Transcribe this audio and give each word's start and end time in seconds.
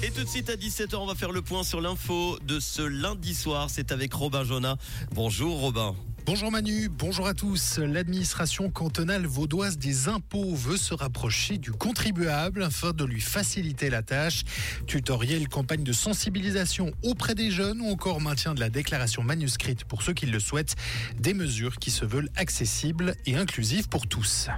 Et 0.00 0.12
tout 0.12 0.22
de 0.22 0.28
suite 0.28 0.48
à 0.48 0.54
17h, 0.54 0.94
on 0.94 1.06
va 1.06 1.16
faire 1.16 1.32
le 1.32 1.42
point 1.42 1.64
sur 1.64 1.80
l'info 1.80 2.38
de 2.46 2.60
ce 2.60 2.82
lundi 2.82 3.34
soir. 3.34 3.68
C'est 3.68 3.90
avec 3.90 4.14
Robin 4.14 4.44
Jonat. 4.44 4.76
Bonjour 5.12 5.58
Robin. 5.58 5.96
Bonjour 6.24 6.52
Manu, 6.52 6.88
bonjour 6.88 7.26
à 7.26 7.34
tous. 7.34 7.78
L'administration 7.78 8.70
cantonale 8.70 9.26
vaudoise 9.26 9.76
des 9.76 10.06
impôts 10.06 10.54
veut 10.54 10.76
se 10.76 10.94
rapprocher 10.94 11.58
du 11.58 11.72
contribuable 11.72 12.62
afin 12.62 12.92
de 12.92 13.04
lui 13.04 13.20
faciliter 13.20 13.90
la 13.90 14.02
tâche. 14.02 14.44
Tutoriel, 14.86 15.48
campagne 15.48 15.82
de 15.82 15.92
sensibilisation 15.92 16.92
auprès 17.02 17.34
des 17.34 17.50
jeunes 17.50 17.80
ou 17.80 17.90
encore 17.90 18.20
maintien 18.20 18.54
de 18.54 18.60
la 18.60 18.70
déclaration 18.70 19.24
manuscrite 19.24 19.84
pour 19.84 20.02
ceux 20.02 20.12
qui 20.12 20.26
le 20.26 20.38
souhaitent. 20.38 20.76
Des 21.18 21.34
mesures 21.34 21.78
qui 21.78 21.90
se 21.90 22.04
veulent 22.04 22.30
accessibles 22.36 23.16
et 23.26 23.34
inclusives 23.34 23.88
pour 23.88 24.06
tous. 24.06 24.48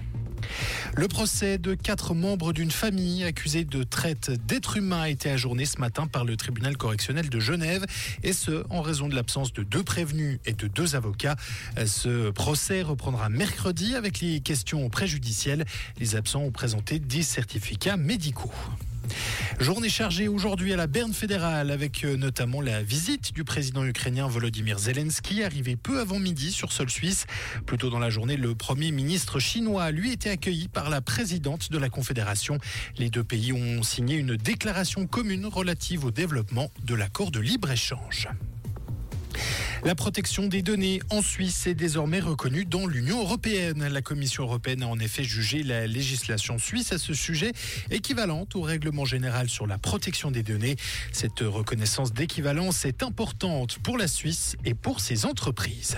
Le 0.94 1.08
procès 1.08 1.58
de 1.58 1.74
quatre 1.74 2.14
membres 2.14 2.52
d'une 2.52 2.70
famille 2.70 3.24
accusés 3.24 3.64
de 3.64 3.82
traite 3.82 4.30
d'êtres 4.46 4.76
humains 4.76 5.02
a 5.02 5.08
été 5.08 5.30
ajourné 5.30 5.64
ce 5.64 5.78
matin 5.78 6.06
par 6.06 6.24
le 6.24 6.36
tribunal 6.36 6.76
correctionnel 6.76 7.28
de 7.28 7.40
Genève, 7.40 7.86
et 8.22 8.32
ce, 8.32 8.64
en 8.70 8.82
raison 8.82 9.08
de 9.08 9.14
l'absence 9.14 9.52
de 9.52 9.62
deux 9.62 9.82
prévenus 9.82 10.38
et 10.46 10.52
de 10.52 10.66
deux 10.66 10.96
avocats. 10.96 11.36
Ce 11.86 12.30
procès 12.30 12.82
reprendra 12.82 13.28
mercredi 13.28 13.94
avec 13.94 14.20
les 14.20 14.40
questions 14.40 14.88
préjudicielles. 14.90 15.64
Les 15.98 16.16
absents 16.16 16.42
ont 16.42 16.52
présenté 16.52 16.98
des 16.98 17.22
certificats 17.22 17.96
médicaux. 17.96 18.52
Journée 19.58 19.88
chargée 19.88 20.28
aujourd'hui 20.28 20.72
à 20.72 20.76
la 20.76 20.86
Berne 20.86 21.12
fédérale 21.12 21.70
avec 21.70 22.04
euh, 22.04 22.16
notamment 22.16 22.60
la 22.60 22.82
visite 22.82 23.34
du 23.34 23.44
président 23.44 23.84
ukrainien 23.84 24.26
Volodymyr 24.26 24.78
Zelensky 24.78 25.42
arrivé 25.42 25.76
peu 25.76 26.00
avant 26.00 26.18
midi 26.18 26.50
sur 26.50 26.72
sol 26.72 26.88
suisse. 26.88 27.26
Plus 27.66 27.78
tôt 27.78 27.90
dans 27.90 27.98
la 27.98 28.10
journée, 28.10 28.36
le 28.36 28.54
premier 28.54 28.90
ministre 28.90 29.38
chinois 29.38 29.90
lui 29.90 30.12
était 30.12 30.30
accueilli 30.30 30.68
par 30.68 30.90
la 30.90 31.00
présidente 31.00 31.70
de 31.70 31.78
la 31.78 31.88
Confédération. 31.88 32.58
Les 32.96 33.10
deux 33.10 33.24
pays 33.24 33.52
ont 33.52 33.82
signé 33.82 34.16
une 34.16 34.36
déclaration 34.36 35.06
commune 35.06 35.46
relative 35.46 36.04
au 36.04 36.10
développement 36.10 36.70
de 36.84 36.94
l'accord 36.94 37.30
de 37.30 37.40
libre-échange. 37.40 38.28
La 39.82 39.94
protection 39.94 40.46
des 40.46 40.60
données 40.60 41.00
en 41.08 41.22
Suisse 41.22 41.66
est 41.66 41.74
désormais 41.74 42.20
reconnue 42.20 42.66
dans 42.66 42.86
l'Union 42.86 43.20
européenne. 43.20 43.88
La 43.88 44.02
Commission 44.02 44.42
européenne 44.42 44.82
a 44.82 44.86
en 44.86 44.98
effet 44.98 45.24
jugé 45.24 45.62
la 45.62 45.86
législation 45.86 46.58
suisse 46.58 46.92
à 46.92 46.98
ce 46.98 47.14
sujet 47.14 47.52
équivalente 47.90 48.56
au 48.56 48.60
règlement 48.60 49.06
général 49.06 49.48
sur 49.48 49.66
la 49.66 49.78
protection 49.78 50.30
des 50.30 50.42
données. 50.42 50.76
Cette 51.12 51.40
reconnaissance 51.40 52.12
d'équivalence 52.12 52.84
est 52.84 53.02
importante 53.02 53.78
pour 53.78 53.96
la 53.96 54.06
Suisse 54.06 54.54
et 54.66 54.74
pour 54.74 55.00
ses 55.00 55.24
entreprises. 55.24 55.96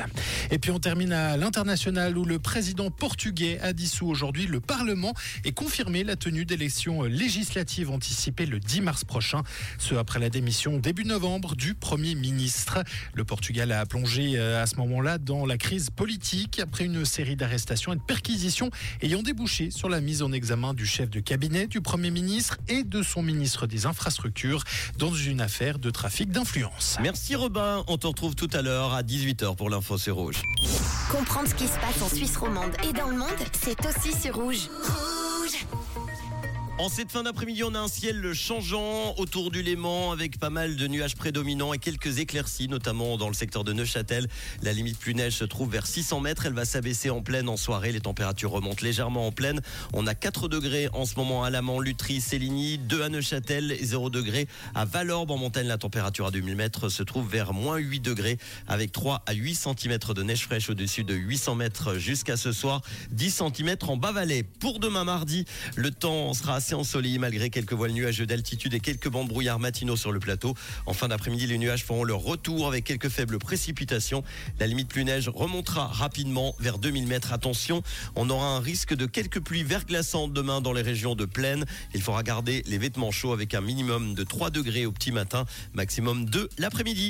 Et 0.53 0.61
puis 0.61 0.71
on 0.71 0.79
termine 0.79 1.13
à 1.13 1.37
l'international 1.37 2.17
où 2.17 2.25
le 2.25 2.39
président 2.39 2.91
portugais 2.91 3.59
a 3.63 3.73
dissous 3.73 4.07
aujourd'hui 4.07 4.47
le 4.47 4.61
Parlement 4.61 5.13
et 5.45 5.51
confirmé 5.51 6.05
la 6.05 6.15
tenue 6.15 6.45
d'élections 6.45 7.03
législatives 7.03 7.91
anticipées 7.91 8.47
le 8.47 8.61
10 8.61 8.81
mars 8.83 9.05
prochain, 9.05 9.43
ce 9.79 9.97
après 9.97 10.21
la 10.21 10.31
démission 10.31 10.79
début 10.79 11.05
novembre 11.05 11.57
du 11.57 11.75
Premier 11.75 12.15
ministre. 12.15 12.85
Le 13.15 13.25
Portugal 13.25 13.72
a 13.73 13.87
plongé 13.87 14.35
euh, 14.37 14.63
à 14.63 14.67
ce 14.67 14.77
moment-là 14.77 15.19
dans 15.19 15.47
la 15.47 15.57
crise 15.57 15.91
politique 15.91 16.61
après 16.61 16.85
une 16.85 17.05
série 17.05 17.37
d'arrestations 17.37 17.93
et 17.93 17.97
de 17.97 18.03
perquisitions 18.03 18.71
ayant 19.01 19.23
débouché 19.23 19.71
sur 19.71 19.89
la 19.89 20.01
mise 20.01 20.23
en 20.23 20.33
examen 20.33 20.75
du 20.75 20.87
chef 20.87 21.11
de 21.11 21.21
cabinet 21.21 21.67
du 21.67 21.81
Premier 21.81 22.11
ministre 22.11 22.59
et 22.69 22.85
de 22.85 23.03
son 23.03 23.23
ministre 23.23 23.67
des 23.67 23.87
Infrastructures 23.87 24.65
dans 24.99 25.13
une 25.13 25.41
affaire 25.41 25.79
de 25.79 25.91
trafic 25.91 26.31
d'influence. 26.31 26.99
Merci 27.03 27.35
Robin. 27.35 27.85
On 27.89 27.99
te 27.99 28.07
retrouve 28.07 28.35
tout 28.35 28.51
à 28.53 28.63
l'heure 28.63 28.93
à 28.95 29.03
18h 29.03 29.57
pour 29.57 29.71
l'info 29.71 29.99
sur 29.99 30.17
Rouge. 30.17 30.43
Comprendre 31.11 31.49
ce 31.49 31.55
qui 31.55 31.67
se 31.67 31.79
passe 31.79 32.03
en 32.03 32.09
Suisse 32.09 32.37
romande 32.37 32.73
et 32.89 32.93
dans 32.93 33.09
le 33.09 33.17
monde, 33.17 33.29
c'est 33.53 33.79
aussi 33.87 34.19
sur 34.19 34.35
Rouge. 34.37 34.69
En 36.83 36.89
cette 36.89 37.13
fin 37.13 37.23
d'après-midi, 37.23 37.63
on 37.63 37.77
a 37.77 37.79
un 37.79 37.87
ciel 37.87 38.35
changeant 38.35 39.15
autour 39.17 39.53
du 39.53 39.63
Léman 39.63 40.11
avec 40.11 40.41
pas 40.41 40.51
mal 40.51 40.75
de 40.75 40.89
nuages 40.89 41.15
prédominants 41.15 41.73
et 41.73 41.79
quelques 41.79 42.19
éclaircies, 42.19 42.67
notamment 42.67 43.17
dans 43.17 43.29
le 43.29 43.35
secteur 43.35 43.63
de 43.63 43.73
Neuchâtel. 43.73 44.27
La 44.63 44.73
limite 44.73 44.99
plus 44.99 45.15
neige 45.15 45.35
se 45.35 45.45
trouve 45.45 45.71
vers 45.71 45.87
600 45.87 46.19
mètres. 46.19 46.45
Elle 46.45 46.55
va 46.55 46.65
s'abaisser 46.65 47.09
en 47.09 47.23
pleine 47.23 47.49
en 47.49 47.57
soirée. 47.57 47.93
Les 47.93 48.01
températures 48.01 48.51
remontent 48.51 48.83
légèrement 48.85 49.29
en 49.29 49.31
pleine. 49.31 49.61
On 49.93 50.09
a 50.09 50.17
4 50.17 50.49
degrés 50.49 50.89
en 50.93 51.07
ce 51.07 51.15
moment 51.15 51.45
à 51.45 51.51
Lamant, 51.51 51.79
Lutry, 51.79 52.21
Céligny, 52.21 52.79
2 52.79 53.03
à 53.03 53.09
Neuchâtel 53.11 53.71
et 53.71 53.85
0 53.85 54.11
degrés 54.11 54.49
à 54.75 54.85
Valorbe. 54.85 55.31
En 55.31 55.37
montagne, 55.37 55.69
la 55.69 55.79
température 55.79 56.27
à 56.27 56.31
2000 56.33 56.57
mètres 56.57 56.89
se 56.89 57.05
trouve 57.05 57.31
vers 57.31 57.53
moins 57.53 57.77
8 57.77 58.01
degrés 58.01 58.39
avec 58.67 58.91
3 58.91 59.23
à 59.27 59.35
8 59.35 59.55
cm 59.55 59.99
de 60.17 60.23
neige 60.25 60.47
fraîche 60.47 60.69
au-dessus 60.69 61.05
de 61.05 61.15
800 61.15 61.55
mètres 61.55 61.95
jusqu'à 61.95 62.37
ce 62.37 62.51
soir. 62.51 62.83
10 63.13 63.31
cm 63.57 63.77
en 63.87 63.97
bas-vallée. 63.97 64.43
Pour 64.43 64.81
demain 64.81 65.05
mardi, 65.05 65.45
le 65.77 65.93
temps 65.93 66.35
sera 66.35 66.57
assez 66.57 66.72
ensoleillé 66.75 67.19
malgré 67.19 67.51
quelques 67.51 67.73
voiles 67.73 67.93
nuageux 67.93 68.27
d'altitude 68.27 68.75
et 68.75 68.81
quelques 68.81 69.09
bancs 69.09 69.25
de 69.25 69.29
brouillard 69.29 69.59
matinaux 69.59 69.97
sur 69.97 70.13
le 70.13 70.21
plateau. 70.21 70.55
En 70.87 70.93
fin 70.93 71.09
d'après-midi, 71.09 71.47
les 71.47 71.59
nuages 71.59 71.85
feront 71.85 72.05
leur 72.05 72.21
retour 72.21 72.69
avec 72.69 72.85
quelques 72.85 73.09
faibles 73.09 73.39
précipitations. 73.39 74.23
La 74.61 74.67
limite 74.67 74.89
plus 74.89 75.05
neige 75.05 75.29
remontera 75.29 75.87
rapidement 75.87 76.55
vers 76.59 76.79
2000 76.79 77.07
mètres. 77.07 77.33
Attention, 77.33 77.83
on 78.15 78.31
aura 78.31 78.47
un 78.47 78.61
risque 78.61 78.95
de 78.95 79.07
quelques 79.07 79.41
pluies 79.41 79.65
verglaçantes 79.65 80.33
demain 80.33 80.61
dans 80.61 80.73
les 80.73 80.83
régions 80.83 81.15
de 81.15 81.25
plaine. 81.25 81.65
Il 81.95 82.03
faudra 82.03 82.23
garder 82.23 82.63
les 82.67 82.79
vêtements 82.79 83.11
chauds 83.11 83.33
avec 83.33 83.55
un 83.55 83.61
minimum 83.61 84.15
de 84.15 84.25
3 84.25 84.51
degrés 84.51 84.87
au 84.87 84.93
petit 84.93 85.13
matin, 85.13 85.47
maximum 85.75 86.27
2 86.27 86.49
l'après-midi. 86.59 87.01